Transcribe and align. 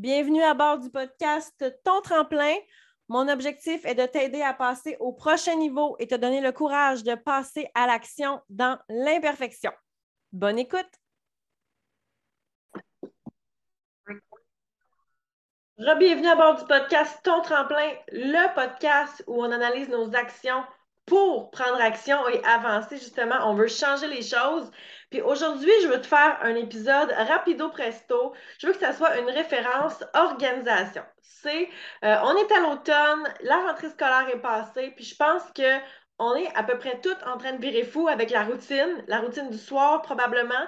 Bienvenue 0.00 0.42
à 0.42 0.54
bord 0.54 0.78
du 0.78 0.88
podcast 0.88 1.62
Ton 1.84 2.00
tremplin. 2.00 2.54
Mon 3.08 3.28
objectif 3.28 3.84
est 3.84 3.94
de 3.94 4.06
t'aider 4.06 4.40
à 4.40 4.54
passer 4.54 4.96
au 4.98 5.12
prochain 5.12 5.56
niveau 5.56 5.94
et 5.98 6.06
te 6.06 6.14
donner 6.14 6.40
le 6.40 6.52
courage 6.52 7.02
de 7.02 7.14
passer 7.14 7.68
à 7.74 7.86
l'action 7.86 8.40
dans 8.48 8.78
l'imperfection. 8.88 9.70
Bonne 10.32 10.58
écoute. 10.58 10.88
Bienvenue 15.76 16.28
à 16.28 16.34
bord 16.34 16.54
du 16.54 16.64
podcast 16.64 17.20
Ton 17.22 17.42
tremplin, 17.42 17.90
le 18.10 18.54
podcast 18.54 19.22
où 19.26 19.44
on 19.44 19.52
analyse 19.52 19.90
nos 19.90 20.16
actions 20.16 20.64
pour 21.10 21.50
prendre 21.50 21.80
action 21.80 22.16
et 22.28 22.40
avancer. 22.44 22.96
Justement, 22.96 23.50
on 23.50 23.54
veut 23.54 23.66
changer 23.66 24.06
les 24.06 24.22
choses. 24.22 24.70
Puis 25.10 25.20
aujourd'hui, 25.20 25.72
je 25.82 25.88
veux 25.88 26.00
te 26.00 26.06
faire 26.06 26.38
un 26.40 26.54
épisode 26.54 27.10
rapido 27.10 27.68
presto. 27.68 28.32
Je 28.58 28.68
veux 28.68 28.72
que 28.72 28.78
ça 28.78 28.92
soit 28.92 29.18
une 29.18 29.28
référence 29.28 30.04
organisation. 30.14 31.02
C'est, 31.20 31.68
euh, 32.04 32.16
on 32.22 32.36
est 32.36 32.52
à 32.52 32.60
l'automne, 32.60 33.28
la 33.40 33.56
rentrée 33.56 33.90
scolaire 33.90 34.28
est 34.32 34.38
passée, 34.40 34.92
puis 34.94 35.04
je 35.04 35.16
pense 35.16 35.42
que 35.52 35.78
on 36.20 36.34
est 36.36 36.54
à 36.54 36.62
peu 36.62 36.78
près 36.78 37.00
toutes 37.00 37.22
en 37.26 37.38
train 37.38 37.54
de 37.54 37.60
virer 37.60 37.82
fou 37.82 38.06
avec 38.06 38.30
la 38.30 38.44
routine, 38.44 39.02
la 39.08 39.20
routine 39.20 39.50
du 39.50 39.58
soir 39.58 40.02
probablement. 40.02 40.64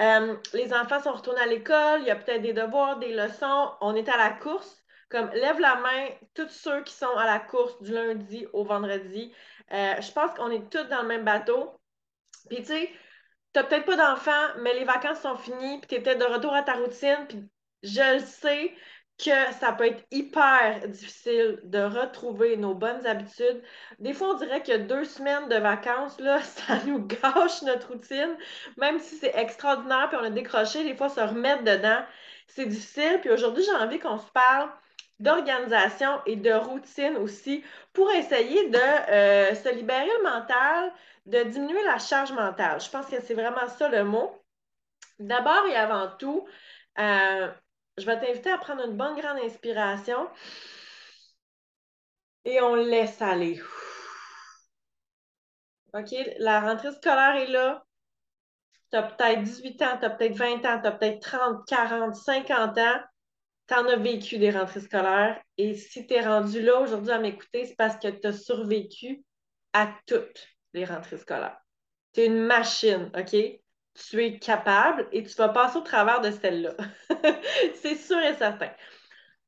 Euh, 0.00 0.34
les 0.54 0.72
enfants 0.72 1.00
sont 1.00 1.12
retournés 1.12 1.42
à 1.42 1.46
l'école, 1.46 2.00
il 2.00 2.06
y 2.06 2.10
a 2.10 2.16
peut-être 2.16 2.42
des 2.42 2.54
devoirs, 2.54 2.98
des 2.98 3.14
leçons, 3.14 3.70
on 3.80 3.94
est 3.94 4.08
à 4.08 4.16
la 4.16 4.30
course. 4.30 4.83
Comme 5.14 5.30
lève 5.30 5.60
la 5.60 5.76
main, 5.76 6.08
tous 6.34 6.48
ceux 6.48 6.82
qui 6.82 6.92
sont 6.92 7.16
à 7.16 7.24
la 7.24 7.38
course 7.38 7.80
du 7.80 7.92
lundi 7.92 8.48
au 8.52 8.64
vendredi. 8.64 9.32
Euh, 9.70 9.94
je 10.00 10.10
pense 10.10 10.34
qu'on 10.34 10.50
est 10.50 10.68
tous 10.68 10.88
dans 10.88 11.02
le 11.02 11.06
même 11.06 11.24
bateau. 11.24 11.70
Puis 12.48 12.56
tu 12.58 12.64
sais, 12.64 12.90
tu 13.52 13.60
n'as 13.60 13.62
peut-être 13.62 13.84
pas 13.84 13.94
d'enfants, 13.94 14.48
mais 14.62 14.74
les 14.74 14.82
vacances 14.82 15.20
sont 15.20 15.36
finies, 15.36 15.78
puis 15.78 15.86
tu 15.86 15.94
es 15.94 16.00
peut-être 16.00 16.18
de 16.18 16.24
retour 16.24 16.52
à 16.52 16.64
ta 16.64 16.72
routine, 16.72 17.26
puis 17.28 17.48
je 17.84 18.14
le 18.14 18.18
sais 18.26 18.74
que 19.24 19.52
ça 19.60 19.70
peut 19.70 19.86
être 19.86 20.04
hyper 20.10 20.88
difficile 20.88 21.60
de 21.62 21.78
retrouver 21.78 22.56
nos 22.56 22.74
bonnes 22.74 23.06
habitudes. 23.06 23.62
Des 24.00 24.14
fois, 24.14 24.30
on 24.30 24.38
dirait 24.38 24.64
que 24.64 24.78
deux 24.78 25.04
semaines 25.04 25.48
de 25.48 25.58
vacances, 25.58 26.18
là, 26.18 26.42
ça 26.42 26.84
nous 26.86 27.06
gâche 27.06 27.62
notre 27.62 27.92
routine, 27.92 28.36
même 28.78 28.98
si 28.98 29.14
c'est 29.14 29.36
extraordinaire, 29.36 30.08
puis 30.08 30.18
on 30.20 30.24
a 30.24 30.30
décroché, 30.30 30.82
des 30.82 30.96
fois, 30.96 31.08
se 31.08 31.20
remettre 31.20 31.62
dedans, 31.62 32.04
c'est 32.48 32.66
difficile. 32.66 33.20
Puis 33.20 33.30
aujourd'hui, 33.30 33.62
j'ai 33.62 33.76
envie 33.76 34.00
qu'on 34.00 34.18
se 34.18 34.32
parle 34.32 34.70
d'organisation 35.20 36.20
et 36.26 36.36
de 36.36 36.52
routine 36.52 37.16
aussi 37.16 37.64
pour 37.92 38.10
essayer 38.10 38.68
de 38.68 38.78
euh, 38.78 39.54
se 39.54 39.74
libérer 39.74 40.06
le 40.06 40.22
mental, 40.22 40.92
de 41.26 41.42
diminuer 41.44 41.82
la 41.84 41.98
charge 41.98 42.32
mentale. 42.32 42.80
Je 42.80 42.90
pense 42.90 43.06
que 43.06 43.20
c'est 43.22 43.34
vraiment 43.34 43.68
ça 43.68 43.88
le 43.88 44.04
mot. 44.04 44.32
D'abord 45.18 45.66
et 45.66 45.76
avant 45.76 46.08
tout, 46.18 46.46
euh, 46.98 47.50
je 47.96 48.06
vais 48.06 48.18
t'inviter 48.18 48.50
à 48.50 48.58
prendre 48.58 48.84
une 48.84 48.96
bonne 48.96 49.18
grande 49.18 49.38
inspiration 49.38 50.28
et 52.44 52.60
on 52.60 52.74
laisse 52.74 53.22
aller. 53.22 53.60
OK, 55.94 56.12
la 56.38 56.60
rentrée 56.60 56.92
scolaire 56.92 57.36
est 57.36 57.46
là. 57.46 57.84
Tu 58.90 58.96
as 58.96 59.02
peut-être 59.04 59.42
18 59.42 59.82
ans, 59.82 59.98
tu 59.98 60.06
as 60.06 60.10
peut-être 60.10 60.36
20 60.36 60.64
ans, 60.66 60.80
tu 60.80 60.86
as 60.88 60.92
peut-être 60.92 61.20
30, 61.20 61.66
40, 61.66 62.14
50 62.16 62.78
ans 62.78 63.00
tu 63.66 63.74
en 63.74 63.86
as 63.86 63.96
vécu 63.96 64.38
des 64.38 64.50
rentrées 64.50 64.80
scolaires 64.80 65.40
et 65.56 65.74
si 65.74 66.06
tu 66.06 66.14
es 66.14 66.20
rendu 66.20 66.60
là 66.60 66.80
aujourd'hui 66.80 67.12
à 67.12 67.18
m'écouter, 67.18 67.64
c'est 67.66 67.76
parce 67.76 67.96
que 67.96 68.08
tu 68.08 68.26
as 68.26 68.32
survécu 68.32 69.24
à 69.72 69.92
toutes 70.06 70.46
les 70.72 70.84
rentrées 70.84 71.18
scolaires. 71.18 71.58
Tu 72.12 72.20
es 72.20 72.26
une 72.26 72.44
machine, 72.44 73.10
OK? 73.16 73.36
Tu 73.94 74.24
es 74.24 74.38
capable 74.38 75.08
et 75.12 75.22
tu 75.22 75.34
vas 75.36 75.48
passer 75.48 75.78
au 75.78 75.82
travers 75.82 76.20
de 76.20 76.30
celle-là. 76.30 76.74
c'est 77.74 77.96
sûr 77.96 78.18
et 78.18 78.34
certain. 78.34 78.70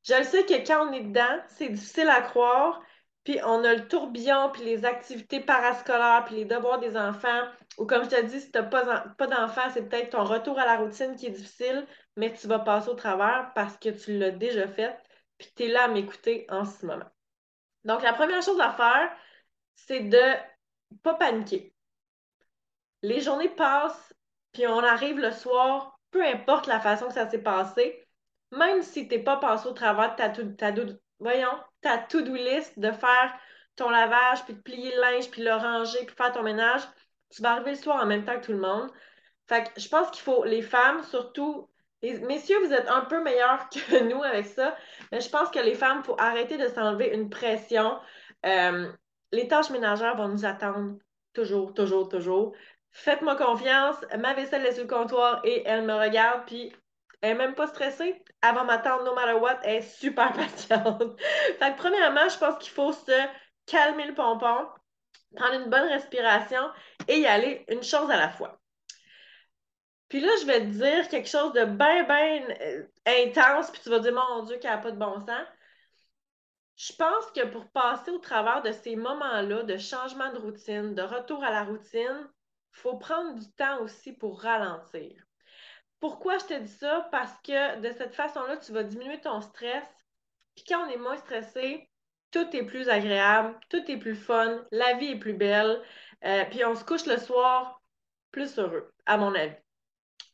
Je 0.03 0.15
le 0.15 0.23
sais 0.23 0.45
que 0.45 0.65
quand 0.65 0.87
on 0.87 0.93
est 0.93 1.03
dedans, 1.03 1.41
c'est 1.47 1.69
difficile 1.69 2.07
à 2.07 2.21
croire, 2.21 2.81
puis 3.25 3.39
on 3.43 3.63
a 3.65 3.73
le 3.75 3.87
tourbillon, 3.89 4.51
puis 4.53 4.63
les 4.63 4.85
activités 4.85 5.41
parascolaires, 5.41 6.23
puis 6.25 6.35
les 6.35 6.45
devoirs 6.45 6.79
des 6.79 6.95
enfants. 6.95 7.43
Ou 7.77 7.85
comme 7.85 8.03
je 8.03 8.09
te 8.09 8.21
dis, 8.25 8.41
si 8.41 8.51
tu 8.51 8.57
n'as 8.57 8.63
pas, 8.63 9.27
d'enfants, 9.27 9.69
c'est 9.71 9.87
peut-être 9.87 10.11
ton 10.11 10.23
retour 10.23 10.59
à 10.59 10.65
la 10.65 10.77
routine 10.77 11.15
qui 11.15 11.27
est 11.27 11.31
difficile, 11.31 11.85
mais 12.15 12.33
tu 12.33 12.47
vas 12.47 12.59
passer 12.59 12.89
au 12.89 12.95
travers 12.95 13.51
parce 13.53 13.77
que 13.77 13.89
tu 13.89 14.17
l'as 14.17 14.31
déjà 14.31 14.67
fait, 14.67 14.97
puis 15.37 15.49
tu 15.55 15.63
es 15.63 15.67
là 15.67 15.83
à 15.83 15.87
m'écouter 15.87 16.47
en 16.49 16.65
ce 16.65 16.85
moment. 16.85 17.09
Donc, 17.83 18.01
la 18.01 18.13
première 18.13 18.41
chose 18.41 18.59
à 18.59 18.71
faire, 18.71 19.15
c'est 19.75 20.01
de 20.01 20.17
ne 20.17 20.97
pas 21.03 21.13
paniquer. 21.13 21.73
Les 23.03 23.21
journées 23.21 23.49
passent, 23.49 24.13
puis 24.53 24.65
on 24.65 24.79
arrive 24.79 25.19
le 25.19 25.31
soir, 25.31 25.99
peu 26.09 26.25
importe 26.25 26.65
la 26.65 26.79
façon 26.79 27.07
que 27.07 27.13
ça 27.13 27.29
s'est 27.29 27.43
passé, 27.43 28.03
même 28.51 28.81
si 28.81 29.07
tu 29.07 29.15
n'es 29.15 29.23
pas 29.23 29.37
passé 29.37 29.67
au 29.67 29.73
travers 29.73 30.15
de 30.15 30.51
ta, 30.55 30.73
voyons, 31.19 31.59
ta 31.81 31.99
to-do 31.99 32.33
list 32.33 32.79
de 32.79 32.91
faire 32.91 33.37
ton 33.75 33.89
lavage, 33.91 34.43
puis 34.45 34.55
de 34.55 34.61
plier 34.61 34.95
le 34.95 35.01
linge, 35.01 35.29
puis 35.29 35.43
le 35.43 35.53
ranger, 35.53 36.03
puis 36.05 36.15
faire 36.15 36.31
ton 36.31 36.41
ménage, 36.41 36.81
tu 37.29 37.41
vas 37.41 37.51
arriver 37.53 37.71
le 37.71 37.77
soir 37.77 38.01
en 38.01 38.05
même 38.05 38.25
temps 38.25 38.39
que 38.39 38.45
tout 38.45 38.53
le 38.53 38.59
monde. 38.59 38.89
Fait 39.47 39.63
que 39.63 39.79
je 39.79 39.87
pense 39.87 40.09
qu'il 40.11 40.21
faut, 40.21 40.43
les 40.43 40.61
femmes, 40.61 41.03
surtout, 41.03 41.69
messieurs, 42.01 42.59
vous 42.65 42.73
êtes 42.73 42.89
un 42.89 43.01
peu 43.01 43.21
meilleurs 43.23 43.69
que 43.69 44.03
nous 44.03 44.23
avec 44.23 44.45
ça, 44.45 44.75
mais 45.11 45.21
je 45.21 45.29
pense 45.29 45.49
que 45.49 45.59
les 45.59 45.75
femmes, 45.75 45.99
il 46.03 46.05
faut 46.05 46.19
arrêter 46.19 46.57
de 46.57 46.67
s'enlever 46.67 47.13
une 47.13 47.29
pression. 47.29 47.99
Euh, 48.45 48.91
les 49.31 49.47
tâches 49.47 49.69
ménagères 49.69 50.15
vont 50.15 50.27
nous 50.27 50.45
attendre 50.45 50.97
toujours, 51.33 51.73
toujours, 51.73 52.09
toujours. 52.09 52.53
Faites-moi 52.91 53.35
confiance, 53.35 53.97
ma 54.17 54.33
vaisselle 54.33 54.65
est 54.65 54.73
sur 54.73 54.83
le 54.83 54.89
comptoir 54.89 55.41
et 55.43 55.63
elle 55.65 55.83
me 55.83 55.93
regarde, 55.93 56.45
puis 56.45 56.73
elle 57.21 57.33
n'est 57.37 57.45
même 57.45 57.55
pas 57.55 57.67
stressée. 57.67 58.23
Elle 58.41 58.55
va 58.55 58.63
m'attendre 58.63 59.03
no 59.03 59.13
matter 59.13 59.33
what. 59.33 59.59
Elle 59.63 59.77
est 59.77 59.81
super 59.81 60.33
patiente. 60.33 61.19
fait 61.59 61.73
que 61.73 61.77
premièrement, 61.77 62.27
je 62.29 62.37
pense 62.37 62.57
qu'il 62.59 62.71
faut 62.71 62.91
se 62.91 63.27
calmer 63.65 64.07
le 64.07 64.13
pompon, 64.13 64.67
prendre 65.35 65.61
une 65.61 65.69
bonne 65.69 65.89
respiration 65.89 66.61
et 67.07 67.19
y 67.19 67.25
aller 67.25 67.65
une 67.67 67.83
chose 67.83 68.09
à 68.09 68.17
la 68.17 68.29
fois. 68.29 68.59
Puis 70.09 70.21
là, 70.21 70.29
je 70.39 70.45
vais 70.45 70.61
te 70.61 70.65
dire 70.67 71.07
quelque 71.09 71.27
chose 71.27 71.51
de 71.53 71.65
bien, 71.65 72.03
bien 72.03 72.47
euh, 72.61 72.87
intense, 73.05 73.71
puis 73.71 73.81
tu 73.81 73.89
vas 73.89 73.99
dire, 73.99 74.13
mon 74.13 74.43
Dieu, 74.43 74.57
qu'il 74.57 74.69
n'y 74.69 74.75
a 74.75 74.79
pas 74.79 74.91
de 74.91 74.97
bon 74.97 75.19
sens. 75.19 75.47
Je 76.77 76.93
pense 76.93 77.31
que 77.31 77.45
pour 77.45 77.67
passer 77.71 78.11
au 78.11 78.19
travers 78.19 78.61
de 78.61 78.71
ces 78.71 78.95
moments-là 78.95 79.63
de 79.63 79.77
changement 79.77 80.31
de 80.31 80.37
routine, 80.37 80.95
de 80.95 81.01
retour 81.01 81.43
à 81.43 81.51
la 81.51 81.63
routine, 81.63 82.29
il 82.73 82.79
faut 82.79 82.97
prendre 82.97 83.33
du 83.37 83.51
temps 83.53 83.81
aussi 83.81 84.13
pour 84.13 84.41
ralentir. 84.41 85.23
Pourquoi 85.99 86.37
je 86.37 86.45
te 86.45 86.59
dis 86.59 86.71
ça? 86.71 87.07
Parce 87.11 87.33
que 87.41 87.79
de 87.81 87.91
cette 87.91 88.13
façon-là, 88.13 88.57
tu 88.57 88.71
vas 88.71 88.83
diminuer 88.83 89.19
ton 89.19 89.41
stress. 89.41 89.87
Puis 90.55 90.63
quand 90.67 90.85
on 90.85 90.89
est 90.89 90.97
moins 90.97 91.17
stressé, 91.17 91.89
tout 92.31 92.55
est 92.55 92.63
plus 92.63 92.89
agréable, 92.89 93.57
tout 93.69 93.83
est 93.89 93.97
plus 93.97 94.15
fun, 94.15 94.65
la 94.71 94.93
vie 94.93 95.11
est 95.11 95.19
plus 95.19 95.33
belle. 95.33 95.81
Euh, 96.25 96.43
puis 96.49 96.65
on 96.65 96.75
se 96.75 96.83
couche 96.83 97.05
le 97.05 97.17
soir 97.17 97.81
plus 98.31 98.57
heureux, 98.59 98.93
à 99.05 99.17
mon 99.17 99.33
avis. 99.35 99.55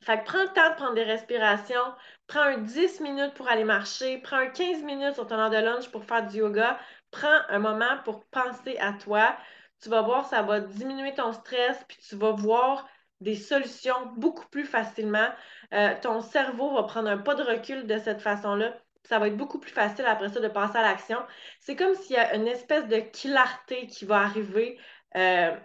Fait 0.02 0.20
que 0.20 0.26
prends 0.26 0.42
le 0.44 0.50
temps 0.50 0.70
de 0.70 0.76
prendre 0.76 0.96
des 0.96 1.04
respirations, 1.04 1.94
prends 2.28 2.42
un 2.42 2.58
10 2.58 3.00
minutes 3.00 3.34
pour 3.36 3.48
aller 3.48 3.64
marcher, 3.64 4.18
prends 4.20 4.38
un 4.38 4.48
15 4.50 4.84
minutes 4.84 5.14
sur 5.14 5.28
ton 5.28 5.36
heure 5.36 5.50
de 5.50 5.58
lunch 5.58 5.90
pour 5.92 6.04
faire 6.04 6.28
du 6.28 6.38
yoga, 6.40 6.78
prends 7.12 7.40
un 7.50 7.60
moment 7.60 7.98
pour 8.04 8.26
penser 8.26 8.78
à 8.80 8.94
toi. 8.94 9.38
Tu 9.82 9.90
vas 9.90 10.02
voir, 10.02 10.28
ça 10.28 10.42
va 10.42 10.60
diminuer 10.60 11.14
ton 11.14 11.32
stress, 11.32 11.84
puis 11.88 11.98
tu 11.98 12.16
vas 12.16 12.32
voir 12.32 12.88
des 13.22 13.36
solutions 13.36 14.12
beaucoup 14.18 14.48
plus 14.50 14.66
facilement. 14.66 15.30
Euh, 15.74 15.96
ton 16.02 16.22
cerveau 16.22 16.74
va 16.74 16.84
prendre 16.84 17.10
un 17.10 17.18
pas 17.18 17.36
de 17.36 17.44
recul 17.44 17.88
de 17.88 17.98
cette 17.98 18.22
façon-là. 18.22 18.78
Ça 19.04 19.20
va 19.20 19.28
être 19.28 19.38
beaucoup 19.38 19.60
plus 19.60 19.72
facile 19.72 20.06
après 20.06 20.30
ça 20.30 20.40
de 20.40 20.48
passer 20.48 20.78
à 20.78 20.82
l'action. 20.82 21.20
C'est 21.60 21.76
comme 21.76 21.96
s'il 21.96 22.16
y 22.16 22.20
a 22.20 22.36
une 22.36 22.48
espèce 22.48 22.88
de 22.88 23.00
clarté 23.00 23.88
qui 23.88 24.06
va 24.06 24.22
arriver 24.22 24.80
euh, 25.16 25.56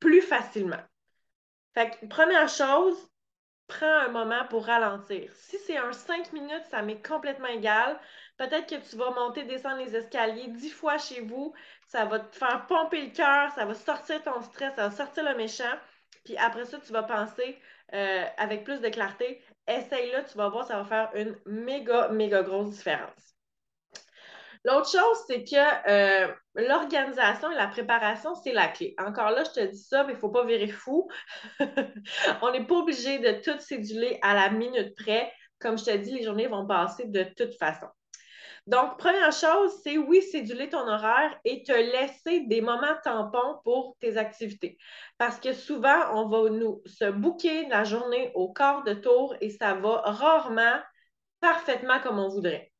plus 0.00 0.22
facilement. 0.22 0.80
Fait 1.74 1.90
que, 1.90 2.06
première 2.06 2.48
chose, 2.48 2.96
prends 3.68 3.86
un 3.86 4.08
moment 4.08 4.44
pour 4.48 4.66
ralentir. 4.66 5.30
Si 5.34 5.58
c'est 5.58 5.76
un 5.76 5.92
5 5.92 6.32
minutes, 6.32 6.64
ça 6.70 6.82
m'est 6.82 7.02
complètement 7.06 7.48
égal. 7.48 7.98
Peut-être 8.36 8.68
que 8.68 8.90
tu 8.90 8.96
vas 8.96 9.10
monter, 9.12 9.44
descendre 9.44 9.78
les 9.78 9.96
escaliers 9.96 10.48
dix 10.48 10.70
fois 10.70 10.98
chez 10.98 11.20
vous. 11.20 11.54
Ça 11.86 12.04
va 12.04 12.20
te 12.20 12.36
faire 12.36 12.66
pomper 12.66 13.02
le 13.06 13.10
cœur, 13.12 13.50
ça 13.52 13.64
va 13.64 13.74
sortir 13.74 14.22
ton 14.22 14.40
stress, 14.42 14.74
ça 14.76 14.88
va 14.88 14.90
sortir 14.94 15.24
le 15.24 15.36
méchant. 15.36 15.72
Puis 16.24 16.36
après 16.36 16.64
ça, 16.66 16.78
tu 16.78 16.92
vas 16.92 17.02
penser 17.02 17.58
euh, 17.94 18.24
avec 18.36 18.64
plus 18.64 18.80
de 18.80 18.88
clarté. 18.88 19.42
Essaye-le, 19.66 20.24
tu 20.30 20.36
vas 20.36 20.48
voir, 20.48 20.66
ça 20.66 20.82
va 20.82 20.84
faire 20.84 21.10
une 21.14 21.36
méga, 21.46 22.08
méga 22.08 22.42
grosse 22.42 22.70
différence. 22.70 23.36
L'autre 24.64 24.90
chose, 24.90 25.24
c'est 25.26 25.42
que 25.42 25.90
euh, 25.90 26.32
l'organisation 26.54 27.50
et 27.50 27.56
la 27.56 27.66
préparation, 27.66 28.34
c'est 28.36 28.52
la 28.52 28.68
clé. 28.68 28.94
Encore 28.98 29.30
là, 29.30 29.42
je 29.44 29.50
te 29.50 29.66
dis 29.66 29.82
ça, 29.82 30.04
mais 30.04 30.12
il 30.12 30.16
ne 30.16 30.20
faut 30.20 30.30
pas 30.30 30.44
virer 30.44 30.68
fou. 30.68 31.08
On 32.42 32.52
n'est 32.52 32.64
pas 32.64 32.76
obligé 32.76 33.18
de 33.18 33.40
tout 33.42 33.58
céduler 33.58 34.18
à 34.22 34.34
la 34.34 34.50
minute 34.50 34.94
près. 34.96 35.32
Comme 35.58 35.78
je 35.78 35.84
te 35.84 35.96
dis, 35.96 36.12
les 36.12 36.22
journées 36.22 36.46
vont 36.46 36.66
passer 36.66 37.06
de 37.06 37.24
toute 37.36 37.54
façon. 37.58 37.88
Donc, 38.68 38.96
première 38.96 39.32
chose, 39.32 39.72
c'est 39.82 39.98
oui, 39.98 40.22
céduler 40.22 40.68
ton 40.68 40.86
horaire 40.86 41.36
et 41.44 41.64
te 41.64 41.72
laisser 41.72 42.46
des 42.46 42.60
moments 42.60 42.94
tampons 43.02 43.60
pour 43.64 43.96
tes 43.98 44.16
activités. 44.16 44.78
Parce 45.18 45.40
que 45.40 45.52
souvent, 45.52 46.14
on 46.14 46.28
va 46.28 46.48
nous 46.50 46.80
se 46.86 47.10
bouquer 47.10 47.66
la 47.68 47.82
journée 47.82 48.30
au 48.34 48.52
quart 48.52 48.84
de 48.84 48.94
tour 48.94 49.34
et 49.40 49.50
ça 49.50 49.74
va 49.74 50.02
rarement 50.04 50.80
parfaitement 51.40 51.98
comme 52.00 52.20
on 52.20 52.28
voudrait. 52.28 52.72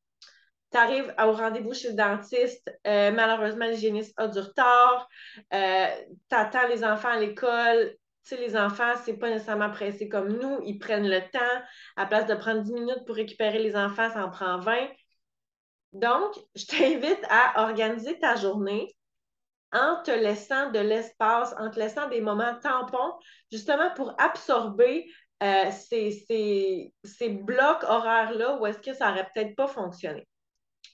tu 0.72 0.78
arrives 0.78 1.14
au 1.22 1.32
rendez-vous 1.32 1.74
chez 1.74 1.90
le 1.90 1.94
dentiste, 1.96 2.70
euh, 2.86 3.10
malheureusement, 3.12 3.66
l'hygiéniste 3.66 4.14
a 4.18 4.28
du 4.28 4.38
retard, 4.38 5.08
euh, 5.52 5.86
tu 6.30 6.36
attends 6.36 6.68
les 6.68 6.84
enfants 6.84 7.10
à 7.10 7.18
l'école. 7.18 7.96
Tu 8.24 8.36
sais, 8.36 8.40
les 8.40 8.56
enfants, 8.56 8.92
c'est 9.04 9.16
pas 9.18 9.30
nécessairement 9.30 9.70
pressé 9.70 10.08
comme 10.08 10.28
nous. 10.28 10.60
Ils 10.64 10.78
prennent 10.78 11.08
le 11.08 11.20
temps. 11.32 11.62
À 11.96 12.06
place 12.06 12.26
de 12.26 12.34
prendre 12.36 12.62
10 12.62 12.72
minutes 12.72 13.04
pour 13.04 13.16
récupérer 13.16 13.58
les 13.58 13.74
enfants, 13.74 14.08
ça 14.10 14.24
en 14.24 14.30
prend 14.30 14.58
20. 14.60 14.88
Donc, 15.92 16.34
je 16.54 16.64
t'invite 16.66 17.24
à 17.28 17.64
organiser 17.64 18.18
ta 18.18 18.36
journée 18.36 18.94
en 19.72 20.02
te 20.02 20.10
laissant 20.10 20.70
de 20.70 20.78
l'espace, 20.78 21.54
en 21.58 21.70
te 21.70 21.78
laissant 21.78 22.08
des 22.08 22.20
moments 22.20 22.58
tampons, 22.62 23.14
justement 23.50 23.90
pour 23.94 24.14
absorber 24.18 25.10
euh, 25.42 25.70
ces, 25.70 27.28
blocs 27.30 27.82
horaires-là 27.84 28.58
où 28.60 28.66
est-ce 28.66 28.78
que 28.78 28.94
ça 28.94 29.08
n'aurait 29.08 29.28
peut-être 29.34 29.56
pas 29.56 29.66
fonctionné. 29.66 30.26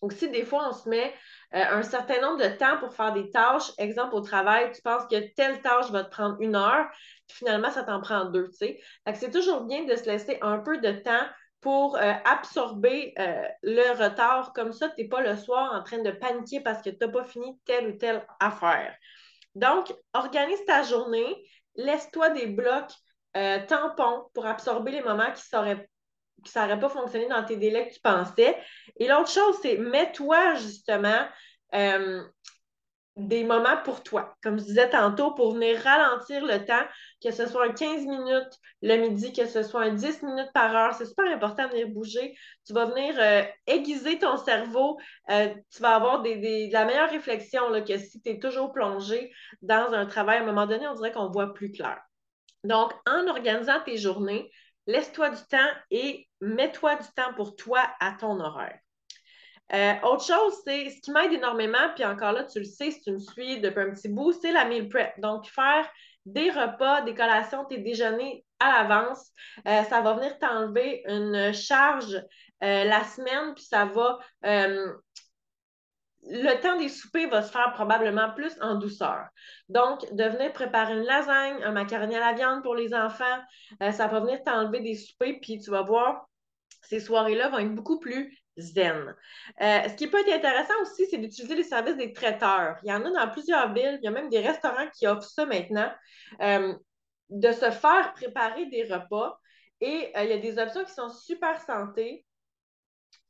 Aussi, 0.00 0.30
des 0.30 0.44
fois, 0.44 0.68
on 0.68 0.72
se 0.72 0.88
met 0.88 1.12
euh, 1.54 1.64
un 1.70 1.82
certain 1.82 2.20
nombre 2.20 2.38
de 2.38 2.56
temps 2.56 2.78
pour 2.78 2.94
faire 2.94 3.12
des 3.12 3.30
tâches. 3.30 3.72
Exemple, 3.78 4.14
au 4.14 4.20
travail, 4.20 4.70
tu 4.72 4.80
penses 4.80 5.04
que 5.10 5.34
telle 5.34 5.60
tâche 5.60 5.90
va 5.90 6.04
te 6.04 6.10
prendre 6.10 6.36
une 6.40 6.54
heure, 6.54 6.88
puis 7.26 7.38
finalement, 7.38 7.70
ça 7.70 7.82
t'en 7.82 8.00
prend 8.00 8.26
deux, 8.26 8.48
tu 8.50 8.58
sais. 8.58 8.80
c'est 9.14 9.32
toujours 9.32 9.64
bien 9.64 9.84
de 9.84 9.96
se 9.96 10.04
laisser 10.04 10.38
un 10.40 10.58
peu 10.58 10.78
de 10.78 10.92
temps 10.92 11.26
pour 11.60 11.96
euh, 11.96 12.12
absorber 12.24 13.14
euh, 13.18 13.42
le 13.62 13.92
retard. 14.02 14.52
Comme 14.52 14.72
ça, 14.72 14.88
tu 14.90 15.02
n'es 15.02 15.08
pas 15.08 15.20
le 15.20 15.36
soir 15.36 15.72
en 15.74 15.82
train 15.82 15.98
de 15.98 16.10
paniquer 16.10 16.60
parce 16.60 16.82
que 16.82 16.90
tu 16.90 16.98
n'as 17.00 17.08
pas 17.08 17.24
fini 17.24 17.58
telle 17.64 17.88
ou 17.88 17.92
telle 17.92 18.24
affaire. 18.40 18.94
Donc, 19.54 19.92
organise 20.12 20.64
ta 20.66 20.82
journée, 20.82 21.44
laisse-toi 21.74 22.30
des 22.30 22.46
blocs 22.46 22.92
euh, 23.36 23.58
tampons 23.66 24.28
pour 24.34 24.46
absorber 24.46 24.92
les 24.92 25.02
moments 25.02 25.32
qui 25.32 25.42
seraient 25.42 25.88
qui 26.44 26.56
n'auraient 26.56 26.78
pas 26.78 26.88
fonctionné 26.88 27.26
dans 27.26 27.44
tes 27.44 27.56
délais 27.56 27.88
que 27.88 27.94
tu 27.94 28.00
pensais. 28.00 28.56
Et 28.96 29.08
l'autre 29.08 29.28
chose, 29.28 29.58
c'est 29.60 29.76
mets-toi 29.76 30.54
justement 30.54 31.26
des 33.18 33.42
moments 33.42 33.76
pour 33.84 34.02
toi, 34.02 34.36
comme 34.42 34.58
je 34.58 34.64
disais 34.64 34.88
tantôt, 34.88 35.32
pour 35.32 35.54
venir 35.54 35.80
ralentir 35.82 36.44
le 36.44 36.64
temps, 36.64 36.84
que 37.22 37.32
ce 37.32 37.46
soit 37.46 37.66
un 37.66 37.72
15 37.72 38.06
minutes 38.06 38.58
le 38.80 38.96
midi, 38.96 39.32
que 39.32 39.46
ce 39.46 39.62
soit 39.64 39.82
un 39.82 39.94
10 39.94 40.22
minutes 40.22 40.52
par 40.54 40.74
heure. 40.74 40.94
C'est 40.94 41.06
super 41.06 41.26
important 41.26 41.66
de 41.66 41.72
venir 41.72 41.88
bouger. 41.88 42.36
Tu 42.64 42.72
vas 42.72 42.84
venir 42.86 43.14
euh, 43.18 43.42
aiguiser 43.66 44.18
ton 44.18 44.36
cerveau. 44.36 44.98
Euh, 45.30 45.52
tu 45.74 45.82
vas 45.82 45.96
avoir 45.96 46.22
des, 46.22 46.70
la 46.72 46.84
meilleure 46.84 47.10
réflexion 47.10 47.68
là, 47.70 47.80
que 47.80 47.98
si 47.98 48.20
tu 48.22 48.30
es 48.30 48.38
toujours 48.38 48.72
plongé 48.72 49.32
dans 49.62 49.92
un 49.92 50.06
travail. 50.06 50.38
À 50.38 50.42
un 50.42 50.46
moment 50.46 50.66
donné, 50.66 50.86
on 50.86 50.94
dirait 50.94 51.12
qu'on 51.12 51.28
voit 51.28 51.52
plus 51.52 51.72
clair. 51.72 52.00
Donc, 52.62 52.92
en 53.06 53.26
organisant 53.26 53.80
tes 53.84 53.98
journées, 53.98 54.48
laisse-toi 54.86 55.30
du 55.30 55.42
temps 55.50 55.70
et 55.90 56.28
mets-toi 56.40 56.96
du 56.96 57.08
temps 57.16 57.34
pour 57.34 57.56
toi 57.56 57.80
à 58.00 58.12
ton 58.12 58.38
horaire. 58.38 58.78
Euh, 59.74 59.94
autre 60.02 60.24
chose, 60.24 60.54
c'est 60.64 60.88
ce 60.90 61.00
qui 61.02 61.10
m'aide 61.10 61.32
énormément, 61.32 61.90
puis 61.94 62.04
encore 62.04 62.32
là, 62.32 62.44
tu 62.44 62.58
le 62.58 62.64
sais 62.64 62.90
si 62.90 63.02
tu 63.02 63.12
me 63.12 63.18
suis 63.18 63.60
depuis 63.60 63.82
un 63.82 63.90
petit 63.90 64.08
bout, 64.08 64.32
c'est 64.32 64.52
la 64.52 64.64
meal 64.64 64.88
prep. 64.88 65.12
Donc, 65.20 65.46
faire 65.46 65.86
des 66.24 66.50
repas, 66.50 67.02
des 67.02 67.14
collations, 67.14 67.64
tes 67.66 67.78
déjeuners 67.78 68.44
à 68.60 68.82
l'avance, 68.82 69.30
euh, 69.66 69.82
ça 69.84 70.00
va 70.00 70.14
venir 70.14 70.38
t'enlever 70.38 71.02
une 71.06 71.52
charge 71.52 72.14
euh, 72.64 72.84
la 72.84 73.04
semaine, 73.04 73.54
puis 73.54 73.64
ça 73.64 73.84
va. 73.84 74.18
le 76.30 76.60
temps 76.60 76.76
des 76.78 76.88
soupers 76.88 77.28
va 77.28 77.42
se 77.42 77.52
faire 77.52 77.72
probablement 77.72 78.30
plus 78.34 78.52
en 78.60 78.74
douceur. 78.74 79.28
Donc, 79.68 80.00
de 80.12 80.24
venir 80.24 80.52
préparer 80.52 80.94
une 80.94 81.04
lasagne, 81.04 81.62
un 81.62 81.72
macaroni 81.72 82.16
à 82.16 82.20
la 82.20 82.32
viande 82.32 82.62
pour 82.62 82.74
les 82.74 82.94
enfants, 82.94 83.38
ça 83.80 84.06
va 84.06 84.20
venir 84.20 84.42
t'enlever 84.44 84.80
des 84.80 84.94
soupers, 84.96 85.38
puis 85.40 85.58
tu 85.58 85.70
vas 85.70 85.82
voir, 85.82 86.26
ces 86.82 87.00
soirées-là 87.00 87.48
vont 87.48 87.58
être 87.58 87.74
beaucoup 87.74 87.98
plus 87.98 88.36
zen. 88.58 89.14
Euh, 89.60 89.88
ce 89.88 89.94
qui 89.94 90.08
peut 90.08 90.20
être 90.20 90.34
intéressant 90.34 90.74
aussi, 90.82 91.06
c'est 91.06 91.18
d'utiliser 91.18 91.54
les 91.54 91.64
services 91.64 91.96
des 91.96 92.12
traiteurs. 92.12 92.76
Il 92.82 92.90
y 92.90 92.92
en 92.92 93.04
a 93.04 93.10
dans 93.10 93.30
plusieurs 93.30 93.72
villes, 93.72 93.98
il 94.02 94.04
y 94.04 94.08
a 94.08 94.10
même 94.10 94.28
des 94.28 94.40
restaurants 94.40 94.88
qui 94.94 95.06
offrent 95.06 95.28
ça 95.28 95.46
maintenant, 95.46 95.90
euh, 96.40 96.74
de 97.30 97.52
se 97.52 97.70
faire 97.70 98.12
préparer 98.14 98.66
des 98.66 98.84
repas. 98.84 99.38
Et 99.80 100.12
euh, 100.16 100.24
il 100.24 100.30
y 100.30 100.32
a 100.32 100.38
des 100.38 100.58
options 100.58 100.84
qui 100.84 100.92
sont 100.92 101.10
super 101.10 101.60
santé. 101.62 102.24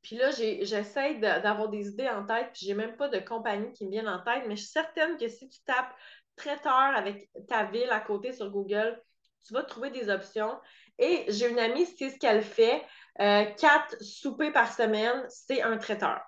Puis 0.02 0.16
là, 0.16 0.30
j'essaie 0.30 1.16
d'avoir 1.16 1.68
des 1.68 1.88
idées 1.88 2.08
en 2.08 2.24
tête, 2.24 2.50
puis 2.54 2.66
j'ai 2.66 2.74
même 2.74 2.96
pas 2.96 3.08
de 3.08 3.18
compagnie 3.18 3.72
qui 3.72 3.84
me 3.84 3.90
viennent 3.90 4.08
en 4.08 4.22
tête, 4.22 4.44
mais 4.46 4.56
je 4.56 4.62
suis 4.62 4.70
certaine 4.70 5.16
que 5.18 5.28
si 5.28 5.48
tu 5.48 5.58
tapes 5.64 5.92
traiteur 6.36 6.72
avec 6.72 7.28
ta 7.48 7.64
ville 7.64 7.90
à 7.90 8.00
côté 8.00 8.32
sur 8.32 8.50
Google, 8.50 9.02
tu 9.44 9.52
vas 9.52 9.64
trouver 9.64 9.90
des 9.90 10.08
options. 10.08 10.56
Et 10.98 11.24
j'ai 11.28 11.48
une 11.48 11.58
amie, 11.58 11.86
c'est 11.86 12.10
ce 12.10 12.18
qu'elle 12.18 12.42
fait. 12.42 12.82
Euh, 13.20 13.44
quatre 13.58 14.00
soupers 14.00 14.52
par 14.52 14.72
semaine, 14.72 15.24
c'est 15.28 15.62
un 15.62 15.76
traiteur. 15.76 16.20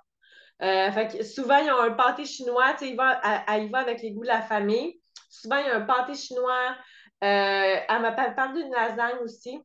Euh, 0.62 0.90
fait 0.90 1.22
souvent, 1.22 1.58
il 1.58 1.66
y 1.66 1.68
a 1.68 1.76
un 1.76 1.92
pâté 1.92 2.24
chinois, 2.24 2.74
il 2.82 2.96
va, 2.96 3.20
elle, 3.48 3.64
y 3.64 3.68
va 3.70 3.78
avec 3.78 4.02
les 4.02 4.12
goûts 4.12 4.22
de 4.22 4.28
la 4.28 4.42
famille. 4.42 5.00
Souvent, 5.30 5.56
il 5.56 5.66
y 5.66 5.70
a 5.70 5.76
un 5.76 5.82
pâté 5.82 6.14
chinois. 6.14 6.76
Euh, 7.22 7.76
elle 7.88 8.02
m'a 8.02 8.12
parlé 8.12 8.62
d'une 8.62 8.72
lasagne 8.72 9.18
aussi. 9.22 9.58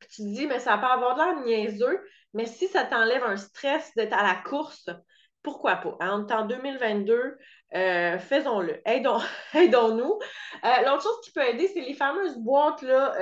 tu 0.00 0.22
te 0.22 0.22
dis, 0.22 0.46
mais 0.46 0.58
ça 0.58 0.76
peut 0.78 0.86
avoir 0.86 1.14
de 1.14 1.22
l'air 1.22 1.40
niaiseux, 1.44 2.04
mais 2.34 2.46
si 2.46 2.68
ça 2.68 2.84
t'enlève 2.84 3.22
un 3.22 3.36
stress 3.36 3.92
d'être 3.94 4.14
à 4.14 4.22
la 4.22 4.34
course, 4.34 4.90
pourquoi 5.42 5.76
pas? 5.76 5.96
Est 6.00 6.32
en 6.32 6.46
2022, 6.46 7.38
faisons-le. 8.18 8.80
Aidons-nous. 9.54 10.18
L'autre 10.62 11.02
chose 11.02 11.20
qui 11.22 11.32
peut 11.32 11.46
aider, 11.46 11.68
c'est 11.68 11.80
les 11.80 11.94
fameuses 11.94 12.38
boîtes 12.38 12.82
là, 12.82 13.14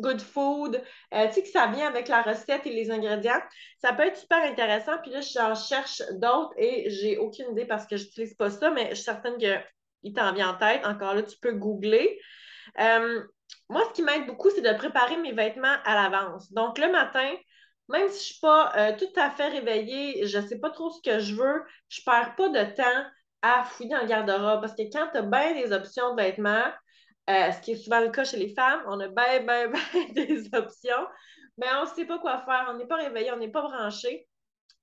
good 0.00 0.20
food, 0.20 0.82
euh, 1.12 1.26
tu 1.28 1.34
sais 1.34 1.42
que 1.42 1.48
ça 1.48 1.66
vient 1.68 1.86
avec 1.86 2.08
la 2.08 2.22
recette 2.22 2.66
et 2.66 2.72
les 2.72 2.90
ingrédients. 2.90 3.40
Ça 3.78 3.92
peut 3.92 4.04
être 4.04 4.16
super 4.16 4.42
intéressant. 4.42 4.98
Puis 5.02 5.10
là, 5.10 5.20
j'en 5.20 5.54
cherche 5.54 6.02
d'autres 6.12 6.52
et 6.56 6.90
j'ai 6.90 7.18
aucune 7.18 7.50
idée 7.52 7.66
parce 7.66 7.86
que 7.86 7.96
je 7.96 8.04
n'utilise 8.04 8.34
pas 8.34 8.50
ça, 8.50 8.70
mais 8.70 8.90
je 8.90 8.94
suis 8.96 9.04
certaine 9.04 9.36
qu'il 9.38 10.12
t'en 10.14 10.32
vient 10.32 10.50
en 10.50 10.58
tête. 10.58 10.84
Encore 10.86 11.14
là, 11.14 11.22
tu 11.22 11.36
peux 11.38 11.52
googler. 11.52 12.18
Euh, 12.80 13.22
moi, 13.68 13.82
ce 13.88 13.94
qui 13.94 14.02
m'aide 14.02 14.26
beaucoup, 14.26 14.50
c'est 14.50 14.62
de 14.62 14.76
préparer 14.76 15.16
mes 15.16 15.32
vêtements 15.32 15.76
à 15.84 15.94
l'avance. 15.94 16.52
Donc, 16.52 16.78
le 16.78 16.90
matin, 16.90 17.30
même 17.88 18.08
si 18.08 18.14
je 18.14 18.18
ne 18.18 18.24
suis 18.24 18.40
pas 18.40 18.72
euh, 18.76 18.96
tout 18.96 19.20
à 19.20 19.30
fait 19.30 19.48
réveillée, 19.48 20.26
je 20.26 20.38
ne 20.38 20.46
sais 20.46 20.58
pas 20.58 20.70
trop 20.70 20.90
ce 20.90 21.00
que 21.02 21.18
je 21.18 21.34
veux, 21.34 21.62
je 21.88 22.00
ne 22.00 22.04
perds 22.04 22.34
pas 22.36 22.48
de 22.48 22.74
temps 22.74 23.04
à 23.42 23.64
fouiller 23.64 23.90
dans 23.90 24.00
le 24.00 24.06
garde-robe 24.06 24.62
parce 24.62 24.74
que 24.74 24.82
quand 24.90 25.08
tu 25.12 25.18
as 25.18 25.22
bien 25.22 25.54
des 25.54 25.72
options 25.72 26.14
de 26.14 26.22
vêtements, 26.22 26.72
euh, 27.30 27.52
ce 27.52 27.60
qui 27.60 27.72
est 27.72 27.76
souvent 27.76 28.00
le 28.00 28.10
cas 28.10 28.24
chez 28.24 28.36
les 28.36 28.54
femmes. 28.54 28.82
On 28.86 29.00
a 29.00 29.08
bien, 29.08 29.40
bien, 29.40 29.68
bien 29.94 30.08
des 30.26 30.54
options, 30.54 31.06
mais 31.58 31.66
on 31.76 31.84
ne 31.84 31.88
sait 31.88 32.04
pas 32.04 32.18
quoi 32.18 32.44
faire. 32.44 32.66
On 32.70 32.74
n'est 32.74 32.86
pas 32.86 32.96
réveillé, 32.96 33.32
on 33.32 33.38
n'est 33.38 33.50
pas 33.50 33.62
branché. 33.62 34.28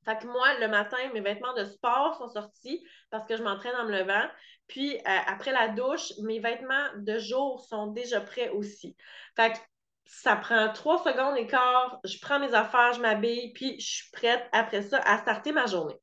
Fait 0.06 0.18
que 0.18 0.26
moi, 0.26 0.60
le 0.60 0.68
matin, 0.68 0.98
mes 1.14 1.22
vêtements 1.22 1.54
de 1.54 1.66
sport 1.66 2.16
sont 2.18 2.30
sortis 2.30 2.84
parce 3.12 3.28
que 3.28 3.38
je 3.38 3.44
m'entraîne 3.44 3.76
en 3.76 3.86
me 3.86 3.92
levant. 3.92 4.28
Puis 4.68 4.98
euh, 4.98 5.18
après 5.28 5.52
la 5.52 5.68
douche, 5.68 6.14
mes 6.24 6.40
vêtements 6.40 6.88
de 6.98 7.20
jour 7.20 7.64
sont 7.70 7.88
déjà 7.88 8.22
prêts 8.22 8.50
aussi. 8.50 8.96
Fait 9.36 9.52
que 9.52 9.58
ça 10.06 10.36
prend 10.36 10.72
trois 10.74 11.04
secondes 11.04 11.38
et 11.38 11.46
quart, 11.46 12.00
je 12.04 12.18
prends 12.20 12.40
mes 12.40 12.54
affaires, 12.54 12.94
je 12.94 13.02
m'habille, 13.02 13.54
puis 13.54 13.80
je 13.80 13.86
suis 13.86 14.12
prête 14.12 14.44
après 14.52 14.82
ça 14.82 15.00
à 15.06 15.20
starter 15.20 15.52
ma 15.52 15.68
journée. 15.68 15.96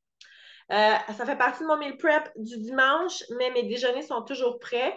Euh, 0.71 0.93
ça 1.17 1.25
fait 1.25 1.35
partie 1.37 1.63
de 1.63 1.67
mon 1.67 1.77
meal 1.77 1.97
prep 1.97 2.31
du 2.35 2.57
dimanche, 2.59 3.23
mais 3.37 3.49
mes 3.51 3.63
déjeuners 3.63 4.03
sont 4.03 4.21
toujours 4.21 4.59
prêts. 4.59 4.95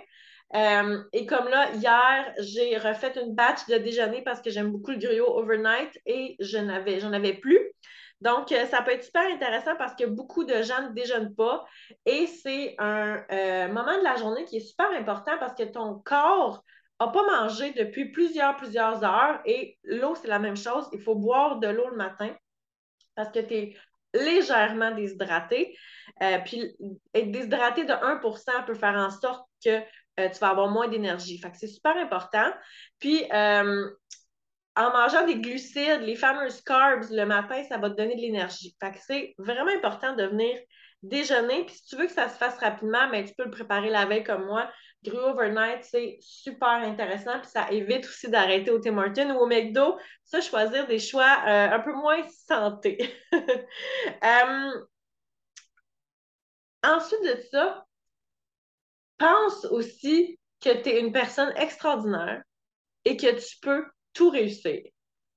Euh, 0.54 1.02
et 1.12 1.24
comme 1.24 1.48
là, 1.48 1.72
hier, 1.72 2.34
j'ai 2.38 2.76
refait 2.76 3.12
une 3.20 3.34
batch 3.34 3.66
de 3.68 3.76
déjeuner 3.76 4.22
parce 4.22 4.42
que 4.42 4.50
j'aime 4.50 4.70
beaucoup 4.70 4.90
le 4.90 4.98
griot 4.98 5.38
overnight 5.38 5.98
et 6.04 6.36
je 6.40 6.58
n'avais, 6.58 7.00
j'en 7.00 7.12
avais 7.12 7.34
plus. 7.34 7.58
Donc, 8.20 8.52
euh, 8.52 8.66
ça 8.66 8.82
peut 8.82 8.92
être 8.92 9.04
super 9.04 9.24
intéressant 9.32 9.74
parce 9.76 9.94
que 9.94 10.04
beaucoup 10.04 10.44
de 10.44 10.62
gens 10.62 10.88
ne 10.88 10.94
déjeunent 10.94 11.34
pas 11.34 11.64
et 12.06 12.26
c'est 12.26 12.74
un 12.78 13.24
euh, 13.32 13.68
moment 13.68 13.96
de 13.98 14.04
la 14.04 14.16
journée 14.16 14.44
qui 14.44 14.58
est 14.58 14.60
super 14.60 14.90
important 14.90 15.38
parce 15.40 15.54
que 15.54 15.64
ton 15.64 15.98
corps 16.04 16.62
n'a 17.00 17.08
pas 17.08 17.24
mangé 17.24 17.72
depuis 17.72 18.12
plusieurs, 18.12 18.56
plusieurs 18.56 19.02
heures 19.04 19.40
et 19.46 19.78
l'eau, 19.82 20.14
c'est 20.14 20.28
la 20.28 20.38
même 20.38 20.56
chose. 20.56 20.88
Il 20.92 21.00
faut 21.00 21.16
boire 21.16 21.58
de 21.58 21.68
l'eau 21.68 21.88
le 21.88 21.96
matin 21.96 22.30
parce 23.14 23.30
que 23.30 23.40
tu 23.40 23.54
es 23.54 23.76
légèrement 24.14 24.90
déshydraté. 24.92 25.76
puis 26.44 26.76
être 27.14 27.30
déshydraté 27.30 27.84
de 27.84 27.92
1% 27.92 28.66
peut 28.66 28.74
faire 28.74 28.94
en 28.94 29.10
sorte 29.10 29.48
que 29.64 29.80
euh, 30.20 30.28
tu 30.28 30.38
vas 30.38 30.50
avoir 30.50 30.68
moins 30.68 30.88
d'énergie. 30.88 31.38
Fait 31.38 31.50
que 31.50 31.56
c'est 31.56 31.66
super 31.66 31.96
important. 31.96 32.52
Puis, 32.98 33.24
euh, 33.32 33.90
en 34.76 34.90
mangeant 34.90 35.26
des 35.26 35.36
glucides, 35.36 36.02
les 36.02 36.16
fameuses 36.16 36.62
carbs 36.62 37.10
le 37.10 37.24
matin, 37.24 37.62
ça 37.68 37.78
va 37.78 37.90
te 37.90 37.96
donner 37.96 38.16
de 38.16 38.20
l'énergie. 38.20 38.76
Fait 38.80 38.92
que 38.92 38.98
c'est 39.06 39.34
vraiment 39.38 39.70
important 39.70 40.14
de 40.14 40.24
venir 40.24 40.58
déjeuner. 41.02 41.64
Puis 41.64 41.74
si 41.76 41.86
tu 41.86 41.96
veux 41.96 42.06
que 42.06 42.12
ça 42.12 42.28
se 42.28 42.36
fasse 42.36 42.58
rapidement, 42.58 43.08
mais 43.10 43.22
ben, 43.22 43.28
tu 43.28 43.34
peux 43.34 43.44
le 43.44 43.50
préparer 43.50 43.90
la 43.90 44.06
veille 44.06 44.24
comme 44.24 44.46
moi. 44.46 44.70
Gru 45.04 45.18
overnight, 45.18 45.82
c'est 45.84 46.18
super 46.20 46.68
intéressant. 46.68 47.40
Puis 47.40 47.50
ça 47.50 47.70
évite 47.70 48.04
aussi 48.06 48.30
d'arrêter 48.30 48.70
au 48.70 48.78
Tim 48.78 48.96
Hortons 48.98 49.34
ou 49.34 49.40
au 49.40 49.46
McDo. 49.46 49.98
Ça, 50.24 50.40
choisir 50.40 50.86
des 50.86 51.00
choix 51.00 51.42
euh, 51.46 51.70
un 51.70 51.80
peu 51.80 51.92
moins 51.92 52.22
santé. 52.28 52.98
ensuite 56.84 57.22
de 57.24 57.40
ça, 57.50 57.86
pense 59.22 59.64
aussi 59.66 60.38
que 60.60 60.82
tu 60.82 60.88
es 60.88 61.00
une 61.00 61.12
personne 61.12 61.52
extraordinaire 61.56 62.42
et 63.04 63.16
que 63.16 63.38
tu 63.38 63.58
peux 63.60 63.84
tout 64.12 64.30
réussir. 64.30 64.82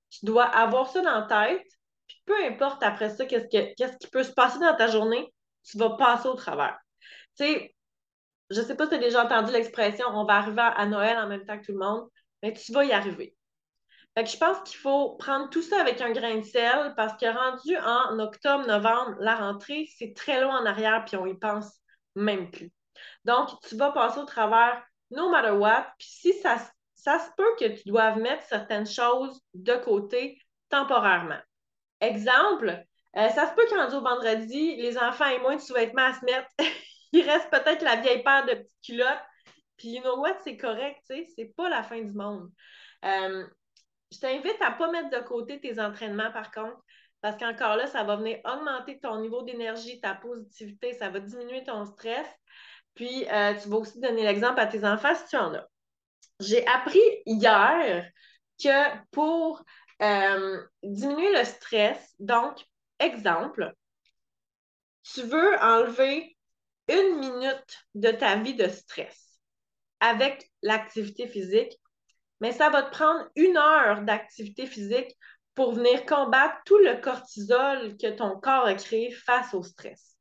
Tu 0.09 0.25
dois 0.25 0.45
avoir 0.45 0.89
ça 0.89 1.01
dans 1.01 1.19
la 1.19 1.47
tête, 1.47 1.67
puis 2.07 2.17
peu 2.25 2.45
importe 2.45 2.83
après 2.83 3.09
ça, 3.09 3.25
qu'est-ce, 3.25 3.97
qui 3.97 4.07
peut 4.11 4.23
se 4.23 4.31
passer 4.31 4.59
dans 4.59 4.75
ta 4.75 4.87
journée, 4.87 5.33
tu 5.63 5.77
vas 5.77 5.91
passer 5.91 6.27
au 6.27 6.35
travers. 6.35 6.77
Tu 7.37 7.45
sais, 7.45 7.75
je 8.49 8.61
sais 8.61 8.75
pas 8.75 8.85
si 8.85 8.91
tu 8.91 8.95
as 8.95 8.99
déjà 8.99 9.25
entendu 9.25 9.51
l'expression 9.51 10.05
on 10.13 10.25
va 10.25 10.35
arriver 10.35 10.69
à 10.75 10.85
Noël 10.85 11.17
en 11.17 11.27
même 11.27 11.45
temps 11.45 11.59
que 11.59 11.65
tout 11.65 11.71
le 11.71 11.79
monde, 11.79 12.07
mais 12.43 12.53
tu 12.53 12.71
vas 12.71 12.85
y 12.85 12.91
arriver. 12.91 13.35
Fait 14.15 14.23
que 14.23 14.29
je 14.29 14.37
pense 14.37 14.69
qu'il 14.69 14.77
faut 14.77 15.15
prendre 15.15 15.49
tout 15.49 15.61
ça 15.61 15.81
avec 15.81 15.99
un 15.99 16.11
grain 16.11 16.37
de 16.37 16.45
sel 16.45 16.93
parce 16.95 17.19
que 17.19 17.25
rendu 17.25 17.75
en 17.77 18.17
octobre, 18.19 18.65
novembre, 18.65 19.17
la 19.19 19.35
rentrée, 19.35 19.89
c'est 19.97 20.13
très 20.15 20.41
loin 20.41 20.61
en 20.61 20.65
arrière 20.65 21.03
puis 21.05 21.17
on 21.17 21.25
y 21.25 21.37
pense 21.37 21.69
même 22.15 22.49
plus. 22.49 22.71
Donc, 23.23 23.49
tu 23.67 23.75
vas 23.75 23.91
passer 23.91 24.19
au 24.19 24.25
travers 24.25 24.83
no 25.11 25.29
matter 25.29 25.51
what. 25.51 25.87
Puis 25.97 26.07
si 26.07 26.33
ça, 26.33 26.57
ça 26.95 27.19
se 27.19 27.29
peut 27.37 27.55
que 27.59 27.79
tu 27.79 27.87
doives 27.89 28.19
mettre 28.19 28.43
certaines 28.43 28.87
choses 28.87 29.41
de 29.53 29.75
côté 29.75 30.39
temporairement. 30.69 31.39
Exemple, 32.01 32.83
euh, 33.17 33.29
ça 33.29 33.47
se 33.47 33.55
peut 33.55 33.65
qu'en 33.69 33.95
au 33.97 34.01
vendredi, 34.01 34.75
les 34.75 34.97
enfants 34.97 35.25
aient 35.25 35.39
moins 35.39 35.55
de 35.55 35.61
sous-vêtements 35.61 36.05
à 36.05 36.13
se 36.13 36.25
mettre. 36.25 36.49
Il 37.11 37.21
reste 37.21 37.49
peut-être 37.49 37.81
la 37.81 37.97
vieille 37.97 38.23
paire 38.23 38.45
de 38.45 38.55
petites 38.55 38.81
culottes. 38.83 39.23
Puis, 39.77 39.89
you 39.89 40.01
know 40.01 40.19
what, 40.19 40.37
c'est 40.43 40.57
correct, 40.57 40.99
tu 41.09 41.15
sais, 41.15 41.27
c'est 41.35 41.53
pas 41.55 41.69
la 41.69 41.83
fin 41.83 42.01
du 42.01 42.13
monde. 42.13 42.49
Euh, 43.03 43.45
je 44.11 44.19
t'invite 44.19 44.61
à 44.61 44.71
ne 44.71 44.77
pas 44.77 44.91
mettre 44.91 45.09
de 45.09 45.25
côté 45.25 45.59
tes 45.59 45.79
entraînements, 45.79 46.31
par 46.31 46.51
contre, 46.51 46.77
parce 47.21 47.37
qu'encore 47.37 47.75
là, 47.75 47.87
ça 47.87 48.03
va 48.03 48.15
venir 48.17 48.39
augmenter 48.45 48.99
ton 48.99 49.19
niveau 49.19 49.41
d'énergie, 49.41 49.99
ta 49.99 50.13
positivité, 50.13 50.93
ça 50.93 51.09
va 51.09 51.19
diminuer 51.19 51.63
ton 51.63 51.85
stress. 51.85 52.27
Puis, 52.95 53.25
euh, 53.29 53.53
tu 53.61 53.69
vas 53.69 53.77
aussi 53.77 53.99
donner 53.99 54.23
l'exemple 54.23 54.59
à 54.59 54.67
tes 54.67 54.85
enfants 54.85 55.13
si 55.15 55.27
tu 55.29 55.37
en 55.37 55.53
as. 55.53 55.67
J'ai 56.39 56.65
appris 56.67 57.01
hier 57.25 58.09
que 58.61 59.05
pour 59.11 59.63
euh, 60.01 60.63
diminuer 60.83 61.37
le 61.37 61.43
stress, 61.45 62.15
donc, 62.19 62.65
exemple, 62.99 63.73
tu 65.03 65.21
veux 65.21 65.59
enlever 65.59 66.35
une 66.87 67.19
minute 67.19 67.85
de 67.95 68.11
ta 68.11 68.35
vie 68.37 68.55
de 68.55 68.67
stress 68.67 69.39
avec 69.99 70.51
l'activité 70.61 71.27
physique, 71.27 71.79
mais 72.41 72.51
ça 72.51 72.69
va 72.69 72.83
te 72.83 72.91
prendre 72.91 73.27
une 73.35 73.57
heure 73.57 74.01
d'activité 74.01 74.67
physique 74.67 75.15
pour 75.53 75.73
venir 75.73 76.05
combattre 76.05 76.57
tout 76.65 76.77
le 76.77 76.99
cortisol 77.01 77.95
que 77.97 78.11
ton 78.11 78.39
corps 78.39 78.65
a 78.65 78.73
créé 78.75 79.11
face 79.11 79.53
au 79.53 79.63
stress. 79.63 80.17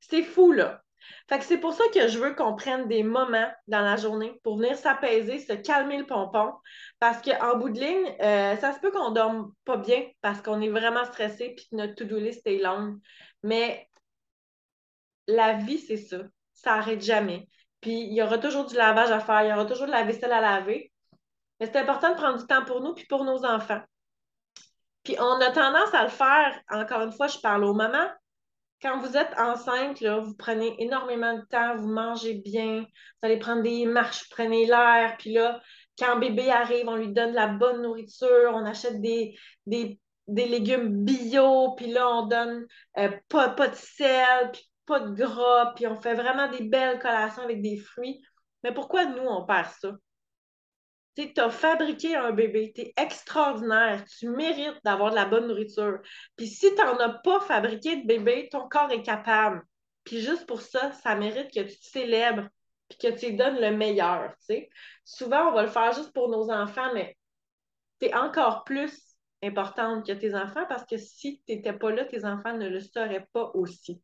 C'est 0.00 0.22
fou, 0.22 0.52
là. 0.52 0.82
Fait 1.28 1.38
que 1.38 1.44
c'est 1.44 1.58
pour 1.58 1.72
ça 1.72 1.84
que 1.92 2.08
je 2.08 2.18
veux 2.18 2.34
qu'on 2.34 2.54
prenne 2.54 2.88
des 2.88 3.02
moments 3.02 3.50
dans 3.66 3.80
la 3.80 3.96
journée 3.96 4.38
pour 4.42 4.58
venir 4.58 4.76
s'apaiser, 4.76 5.38
se 5.38 5.52
calmer 5.54 5.98
le 5.98 6.06
pompon. 6.06 6.52
Parce 6.98 7.20
qu'en 7.22 7.56
bout 7.56 7.70
de 7.70 7.80
ligne, 7.80 8.16
euh, 8.20 8.56
ça 8.56 8.72
se 8.72 8.80
peut 8.80 8.90
qu'on 8.90 9.10
dorme 9.10 9.52
pas 9.64 9.76
bien 9.76 10.04
parce 10.20 10.40
qu'on 10.40 10.60
est 10.60 10.68
vraiment 10.68 11.04
stressé 11.04 11.54
puis 11.56 11.66
que 11.70 11.76
notre 11.76 11.94
to-do 11.94 12.18
list 12.18 12.46
est 12.46 12.58
longue. 12.58 12.98
Mais 13.42 13.88
la 15.26 15.54
vie, 15.54 15.78
c'est 15.78 15.96
ça. 15.96 16.18
Ça 16.54 16.76
n'arrête 16.76 17.02
jamais. 17.02 17.48
Puis 17.80 18.00
il 18.00 18.14
y 18.14 18.22
aura 18.22 18.38
toujours 18.38 18.66
du 18.66 18.74
lavage 18.76 19.10
à 19.10 19.20
faire, 19.20 19.42
il 19.42 19.50
y 19.50 19.52
aura 19.52 19.66
toujours 19.66 19.86
de 19.86 19.92
la 19.92 20.04
vaisselle 20.04 20.32
à 20.32 20.40
laver. 20.40 20.92
Mais 21.60 21.66
c'est 21.66 21.78
important 21.78 22.10
de 22.10 22.16
prendre 22.16 22.38
du 22.38 22.46
temps 22.46 22.64
pour 22.64 22.80
nous 22.80 22.94
puis 22.94 23.06
pour 23.06 23.24
nos 23.24 23.44
enfants. 23.44 23.80
Puis 25.04 25.16
on 25.20 25.40
a 25.40 25.50
tendance 25.52 25.94
à 25.94 26.02
le 26.02 26.08
faire, 26.08 26.60
encore 26.68 27.02
une 27.02 27.12
fois, 27.12 27.28
je 27.28 27.38
parle 27.38 27.64
aux 27.64 27.74
mamans, 27.74 28.10
quand 28.82 29.00
vous 29.00 29.16
êtes 29.16 29.32
enceinte, 29.38 30.00
là, 30.00 30.18
vous 30.18 30.34
prenez 30.34 30.74
énormément 30.82 31.34
de 31.34 31.42
temps, 31.50 31.76
vous 31.76 31.88
mangez 31.88 32.34
bien, 32.34 32.80
vous 32.80 32.86
allez 33.22 33.38
prendre 33.38 33.62
des 33.62 33.86
marches, 33.86 34.24
vous 34.24 34.34
prenez 34.34 34.66
l'air, 34.66 35.16
puis 35.18 35.32
là, 35.32 35.60
quand 35.98 36.18
bébé 36.18 36.50
arrive, 36.50 36.88
on 36.88 36.96
lui 36.96 37.12
donne 37.12 37.30
de 37.30 37.36
la 37.36 37.48
bonne 37.48 37.82
nourriture, 37.82 38.52
on 38.52 38.64
achète 38.66 39.00
des, 39.00 39.34
des, 39.66 39.98
légumes 40.28 41.04
bio, 41.04 41.74
puis 41.76 41.86
là, 41.86 42.08
on 42.08 42.26
donne 42.26 42.66
euh, 42.98 43.10
pas, 43.28 43.50
pas 43.50 43.68
de 43.68 43.74
sel, 43.74 44.50
puis 44.52 44.68
pas 44.84 45.00
de 45.00 45.14
gras, 45.14 45.72
puis 45.74 45.86
on 45.86 46.00
fait 46.00 46.14
vraiment 46.14 46.48
des 46.48 46.64
belles 46.64 46.98
collations 46.98 47.42
avec 47.42 47.62
des 47.62 47.78
fruits. 47.78 48.22
Mais 48.62 48.74
pourquoi 48.74 49.06
nous, 49.06 49.22
on 49.22 49.46
perd 49.46 49.70
ça? 49.80 49.92
Tu 51.16 51.40
as 51.40 51.50
fabriqué 51.50 52.14
un 52.14 52.32
bébé, 52.32 52.72
tu 52.74 52.82
es 52.82 52.94
extraordinaire, 52.96 54.04
tu 54.04 54.28
mérites 54.28 54.78
d'avoir 54.84 55.10
de 55.10 55.16
la 55.16 55.24
bonne 55.24 55.48
nourriture. 55.48 55.98
Puis 56.36 56.46
si 56.46 56.74
tu 56.74 56.82
n'en 56.82 56.98
as 56.98 57.18
pas 57.20 57.40
fabriqué 57.40 57.96
de 57.96 58.06
bébé, 58.06 58.48
ton 58.50 58.68
corps 58.68 58.90
est 58.92 59.02
capable. 59.02 59.62
Puis 60.04 60.20
juste 60.20 60.46
pour 60.46 60.60
ça, 60.60 60.92
ça 60.92 61.14
mérite 61.14 61.52
que 61.52 61.60
tu 61.60 61.78
te 61.78 61.86
célèbres 61.86 62.48
puis 62.88 62.98
que 62.98 63.18
tu 63.18 63.32
donnes 63.32 63.60
le 63.60 63.76
meilleur. 63.76 64.34
Souvent, 65.04 65.48
on 65.48 65.52
va 65.52 65.62
le 65.62 65.68
faire 65.68 65.92
juste 65.92 66.12
pour 66.12 66.28
nos 66.28 66.50
enfants, 66.50 66.92
mais 66.94 67.16
tu 68.00 68.06
es 68.06 68.14
encore 68.14 68.64
plus 68.64 68.96
importante 69.42 70.06
que 70.06 70.12
tes 70.12 70.34
enfants 70.34 70.64
parce 70.68 70.84
que 70.84 70.96
si 70.96 71.42
tu 71.46 71.54
n'étais 71.54 71.72
pas 71.72 71.90
là, 71.90 72.04
tes 72.04 72.24
enfants 72.24 72.56
ne 72.56 72.68
le 72.68 72.80
seraient 72.80 73.26
pas 73.32 73.50
aussi. 73.54 74.00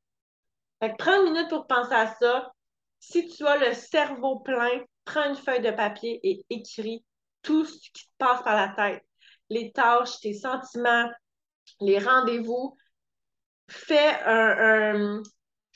Fait 0.80 0.90
que 0.90 0.96
prends 0.96 1.24
une 1.24 1.32
minute 1.32 1.48
pour 1.48 1.66
penser 1.66 1.94
à 1.94 2.14
ça. 2.14 2.52
Si 2.98 3.28
tu 3.28 3.46
as 3.46 3.56
le 3.58 3.74
cerveau 3.74 4.40
plein, 4.40 4.82
prends 5.04 5.28
une 5.28 5.36
feuille 5.36 5.62
de 5.62 5.70
papier 5.70 6.20
et 6.22 6.44
écris 6.50 7.04
tout 7.42 7.64
ce 7.64 7.78
qui 7.90 7.92
te 7.92 8.10
passe 8.18 8.42
par 8.42 8.56
la 8.56 8.68
tête. 8.68 9.04
Les 9.50 9.72
tâches, 9.72 10.20
tes 10.20 10.34
sentiments, 10.34 11.10
les 11.80 11.98
rendez-vous. 11.98 12.76
Fais, 13.68 14.20
un, 14.24 15.22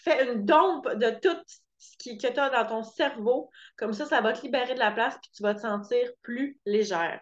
une 0.06 0.44
dompe 0.44 0.88
de 0.94 1.10
tout 1.20 1.36
ce 1.78 1.96
qui, 1.98 2.18
que 2.18 2.28
tu 2.28 2.38
as 2.38 2.50
dans 2.50 2.66
ton 2.66 2.82
cerveau. 2.82 3.50
Comme 3.76 3.92
ça, 3.92 4.06
ça 4.06 4.20
va 4.20 4.32
te 4.32 4.42
libérer 4.42 4.74
de 4.74 4.78
la 4.78 4.90
place 4.90 5.16
puis 5.20 5.30
tu 5.34 5.42
vas 5.42 5.54
te 5.54 5.60
sentir 5.60 6.10
plus 6.22 6.58
légère. 6.66 7.20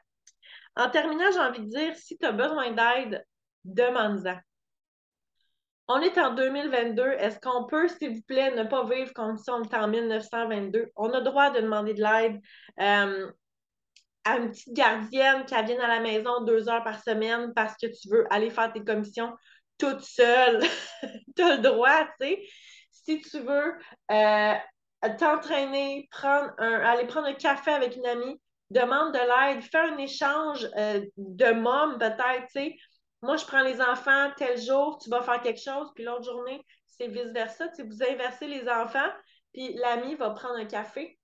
En 0.76 0.90
terminant, 0.90 1.30
j'ai 1.32 1.38
envie 1.38 1.60
de 1.60 1.70
dire, 1.70 1.96
si 1.96 2.18
tu 2.18 2.26
as 2.26 2.32
besoin 2.32 2.72
d'aide, 2.72 3.24
demande-en. 3.64 4.38
On 5.86 6.00
est 6.00 6.16
en 6.16 6.34
2022. 6.34 7.02
Est-ce 7.18 7.38
qu'on 7.40 7.66
peut, 7.66 7.88
s'il 7.88 8.14
vous 8.14 8.22
plaît, 8.22 8.54
ne 8.54 8.64
pas 8.64 8.84
vivre 8.84 9.12
comme 9.12 9.36
si 9.36 9.50
on 9.50 9.62
était 9.62 9.76
en 9.76 9.88
1922? 9.88 10.90
On 10.96 11.10
a 11.10 11.18
le 11.18 11.24
droit 11.24 11.50
de 11.50 11.60
demander 11.60 11.92
de 11.92 12.02
l'aide 12.02 12.40
euh, 12.80 13.30
à 14.24 14.38
une 14.38 14.50
petite 14.50 14.72
gardienne 14.72 15.44
qui 15.44 15.54
vient 15.54 15.80
à 15.80 15.88
la 15.88 16.00
maison 16.00 16.42
deux 16.44 16.70
heures 16.70 16.84
par 16.84 17.02
semaine 17.02 17.52
parce 17.54 17.74
que 17.76 17.86
tu 17.86 18.08
veux 18.08 18.26
aller 18.30 18.48
faire 18.48 18.72
tes 18.72 18.82
commissions 18.82 19.34
toute 19.76 20.00
seule. 20.00 20.62
tu 21.36 21.42
as 21.42 21.56
le 21.56 21.62
droit, 21.62 22.04
tu 22.18 22.28
sais. 22.28 22.42
Si 22.90 23.20
tu 23.20 23.40
veux 23.40 23.74
euh, 24.10 24.54
t'entraîner, 25.18 26.08
prendre 26.10 26.50
un, 26.56 26.80
aller 26.80 27.06
prendre 27.06 27.26
un 27.26 27.34
café 27.34 27.72
avec 27.72 27.96
une 27.96 28.06
amie, 28.06 28.40
demande 28.70 29.12
de 29.12 29.18
l'aide, 29.18 29.62
fais 29.62 29.78
un 29.78 29.98
échange 29.98 30.66
euh, 30.78 31.04
de 31.18 31.52
mômes 31.52 31.98
peut-être, 31.98 32.46
tu 32.46 32.52
sais 32.52 32.76
moi, 33.24 33.36
je 33.36 33.46
prends 33.46 33.62
les 33.62 33.80
enfants 33.80 34.30
tel 34.36 34.60
jour, 34.60 34.98
tu 35.02 35.08
vas 35.08 35.22
faire 35.22 35.40
quelque 35.40 35.60
chose, 35.60 35.90
puis 35.94 36.04
l'autre 36.04 36.24
journée, 36.24 36.64
c'est 36.86 37.08
vice-versa. 37.08 37.68
Tu 37.68 37.82
vous 37.82 38.02
inversez 38.02 38.46
les 38.46 38.68
enfants, 38.68 39.10
puis 39.52 39.74
l'ami 39.74 40.14
va 40.14 40.30
prendre 40.30 40.56
un 40.56 40.66
café. 40.66 41.18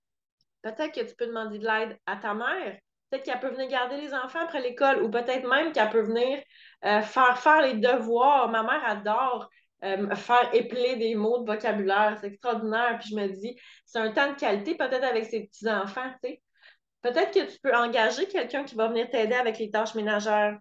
Peut-être 0.63 0.93
que 0.93 1.07
tu 1.07 1.15
peux 1.15 1.27
demander 1.27 1.59
de 1.59 1.65
l'aide 1.65 1.97
à 2.05 2.15
ta 2.17 2.33
mère. 2.33 2.77
Peut-être 3.09 3.23
qu'elle 3.23 3.39
peut 3.39 3.49
venir 3.49 3.67
garder 3.67 3.97
les 3.97 4.13
enfants 4.13 4.39
après 4.39 4.61
l'école, 4.61 5.03
ou 5.03 5.09
peut-être 5.09 5.47
même 5.47 5.71
qu'elle 5.73 5.89
peut 5.89 6.01
venir 6.01 6.41
euh, 6.85 7.01
faire 7.01 7.37
faire 7.37 7.61
les 7.61 7.75
devoirs. 7.75 8.49
Ma 8.49 8.63
mère 8.63 8.83
adore 8.85 9.49
euh, 9.83 10.15
faire 10.15 10.49
épeler 10.53 10.95
des 10.95 11.15
mots 11.15 11.39
de 11.39 11.51
vocabulaire. 11.51 12.17
C'est 12.19 12.27
extraordinaire. 12.27 12.97
Puis 12.99 13.09
je 13.09 13.15
me 13.15 13.27
dis, 13.27 13.59
c'est 13.85 13.99
un 13.99 14.11
temps 14.11 14.31
de 14.31 14.39
qualité, 14.39 14.75
peut-être 14.75 15.03
avec 15.03 15.25
ses 15.25 15.45
petits-enfants, 15.45 16.11
Peut-être 17.01 17.33
que 17.33 17.51
tu 17.51 17.59
peux 17.59 17.75
engager 17.75 18.27
quelqu'un 18.27 18.63
qui 18.63 18.75
va 18.75 18.87
venir 18.87 19.09
t'aider 19.09 19.33
avec 19.33 19.57
les 19.57 19.71
tâches 19.71 19.95
ménagères. 19.95 20.59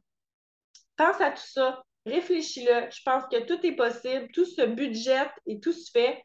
Pense 1.00 1.19
à 1.23 1.30
tout 1.30 1.47
ça, 1.47 1.83
réfléchis-le. 2.04 2.90
Je 2.90 3.00
pense 3.07 3.23
que 3.33 3.47
tout 3.47 3.64
est 3.64 3.73
possible, 3.73 4.28
tout 4.35 4.45
se 4.45 4.61
budget 4.66 5.30
et 5.47 5.59
tout 5.59 5.73
se 5.73 5.90
fait. 5.90 6.23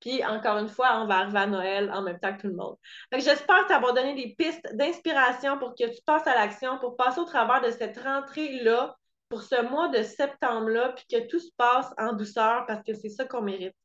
Puis, 0.00 0.24
encore 0.24 0.58
une 0.58 0.66
fois, 0.66 1.00
on 1.00 1.06
va 1.06 1.18
arriver 1.18 1.38
à 1.38 1.46
Noël 1.46 1.92
en 1.94 2.02
même 2.02 2.18
temps 2.18 2.36
que 2.36 2.42
tout 2.42 2.48
le 2.48 2.56
monde. 2.56 2.74
J'espère 3.12 3.68
t'avoir 3.68 3.94
donné 3.94 4.16
des 4.16 4.34
pistes 4.34 4.66
d'inspiration 4.74 5.60
pour 5.60 5.76
que 5.76 5.84
tu 5.94 6.02
passes 6.04 6.26
à 6.26 6.34
l'action, 6.34 6.76
pour 6.80 6.96
passer 6.96 7.20
au 7.20 7.24
travers 7.24 7.60
de 7.60 7.70
cette 7.70 7.98
rentrée-là, 7.98 8.96
pour 9.28 9.42
ce 9.42 9.62
mois 9.62 9.90
de 9.90 10.02
septembre-là, 10.02 10.94
puis 10.96 11.04
que 11.08 11.28
tout 11.28 11.38
se 11.38 11.52
passe 11.56 11.94
en 11.96 12.12
douceur 12.12 12.64
parce 12.66 12.82
que 12.82 12.94
c'est 12.94 13.10
ça 13.10 13.26
qu'on 13.26 13.42
mérite. 13.42 13.76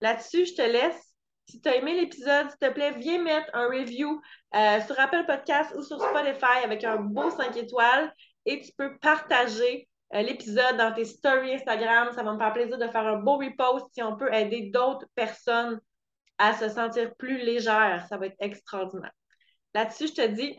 Là-dessus, 0.00 0.46
je 0.46 0.54
te 0.54 0.62
laisse. 0.62 1.14
Si 1.48 1.60
tu 1.60 1.68
as 1.68 1.76
aimé 1.76 1.94
l'épisode, 1.94 2.50
s'il 2.50 2.58
te 2.58 2.74
plaît, 2.74 2.90
viens 2.98 3.22
mettre 3.22 3.54
un 3.54 3.68
review 3.68 4.20
euh, 4.56 4.80
sur 4.80 4.98
Apple 4.98 5.26
Podcast 5.26 5.72
ou 5.76 5.82
sur 5.84 6.00
Spotify 6.02 6.64
avec 6.64 6.82
un 6.82 6.96
beau 6.96 7.30
5 7.30 7.56
étoiles 7.56 8.12
et 8.46 8.60
tu 8.60 8.72
peux 8.72 8.96
partager 8.98 9.88
euh, 10.14 10.22
l'épisode 10.22 10.76
dans 10.76 10.92
tes 10.94 11.04
stories 11.04 11.54
Instagram. 11.54 12.12
Ça 12.14 12.22
va 12.22 12.32
me 12.32 12.38
faire 12.38 12.52
plaisir 12.52 12.78
de 12.78 12.86
faire 12.86 13.06
un 13.06 13.18
beau 13.18 13.36
repost 13.36 13.86
si 13.92 14.02
on 14.02 14.16
peut 14.16 14.32
aider 14.32 14.70
d'autres 14.72 15.06
personnes 15.14 15.80
à 16.38 16.54
se 16.54 16.68
sentir 16.68 17.14
plus 17.16 17.38
légères. 17.38 18.06
Ça 18.08 18.16
va 18.16 18.26
être 18.26 18.36
extraordinaire. 18.38 19.12
Là-dessus, 19.74 20.08
je 20.08 20.14
te 20.14 20.26
dis 20.26 20.56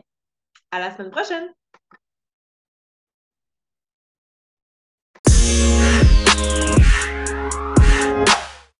à 0.70 0.78
la 0.78 0.94
semaine 0.94 1.10
prochaine. 1.10 1.48